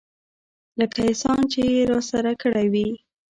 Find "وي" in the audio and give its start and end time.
2.73-2.89